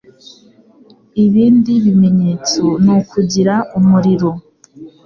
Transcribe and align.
Ibindi 1.25 1.71
bimenyetso 1.83 2.63
ni 2.83 2.91
ukugira 2.99 3.55
umuriro 3.77 4.29